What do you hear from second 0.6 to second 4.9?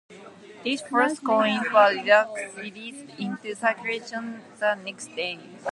The first coins were released into circulation the